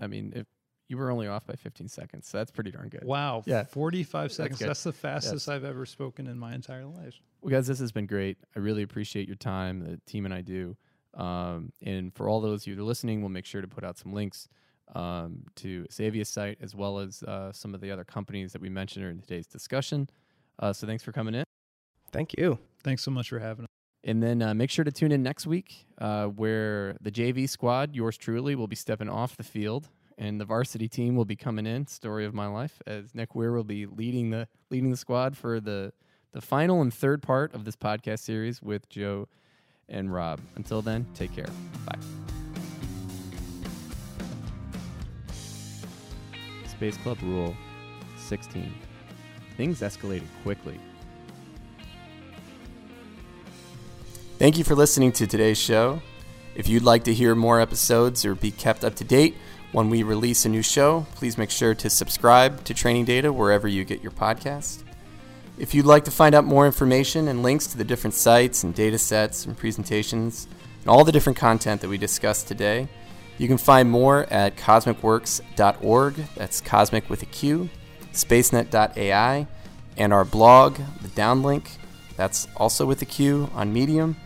[0.00, 0.46] I mean, if
[0.88, 3.04] you were only off by 15 seconds, so that's pretty darn good.
[3.04, 3.64] Wow, Yeah.
[3.64, 4.58] 45 seconds.
[4.58, 4.68] good.
[4.68, 7.14] That's the fastest I've ever spoken in my entire life.
[7.40, 8.38] Well, guys, this has been great.
[8.56, 9.80] I really appreciate your time.
[9.80, 10.76] The team and I do.
[11.14, 13.84] Um, and for all those of you that are listening, we'll make sure to put
[13.84, 14.48] out some links
[14.94, 18.68] um, to Azavea's site as well as uh, some of the other companies that we
[18.68, 20.08] mentioned in today's discussion.
[20.58, 21.44] Uh, so thanks for coming in.
[22.10, 22.58] Thank you.
[22.82, 23.68] Thanks so much for having us.
[24.04, 27.94] And then uh, make sure to tune in next week uh, where the JV squad,
[27.94, 29.88] yours truly, will be stepping off the field.
[30.16, 31.86] And the varsity team will be coming in.
[31.86, 35.60] Story of my life, as Nick Weir will be leading the leading the squad for
[35.60, 35.92] the
[36.32, 39.28] the final and third part of this podcast series with Joe
[39.88, 40.40] and Rob.
[40.56, 41.46] Until then, take care.
[41.86, 41.98] Bye.
[46.66, 47.56] Space Club Rule
[48.16, 48.72] 16.
[49.56, 50.78] Things escalated quickly.
[54.38, 56.00] Thank you for listening to today's show.
[56.54, 59.34] If you'd like to hear more episodes or be kept up to date
[59.72, 63.66] when we release a new show, please make sure to subscribe to Training Data wherever
[63.66, 64.84] you get your podcast.
[65.58, 68.72] If you'd like to find out more information and links to the different sites and
[68.72, 70.46] data sets and presentations
[70.82, 72.86] and all the different content that we discussed today,
[73.38, 76.14] you can find more at cosmiqworks.org.
[76.36, 77.70] That's cosmic with a Q,
[78.12, 79.48] spacenet.ai,
[79.96, 81.70] and our blog, the DownLinQ.
[82.14, 84.16] That's also with a Q on Medium.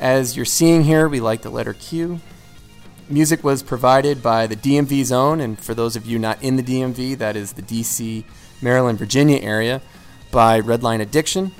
[0.00, 2.20] As you're seeing here, we like the letter Q.
[3.10, 6.62] Music was provided by the DMV zone, and for those of you not in the
[6.62, 8.24] DMV, that is the DC,
[8.62, 9.82] Maryland, Virginia area,
[10.30, 11.52] by Redline Addiction.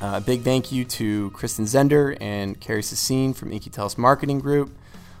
[0.00, 4.74] Uh, a big thank you to Kristen Zender and Carrie Sassine from In-Q-Tel's Marketing Group.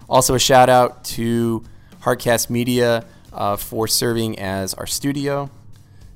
[0.08, 1.64] Also, a shout out to
[2.00, 5.50] Hardcast Media uh, for serving as our studio.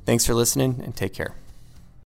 [0.07, 1.35] Thanks for listening and take care.